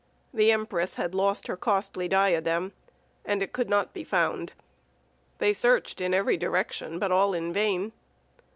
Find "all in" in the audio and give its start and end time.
7.11-7.53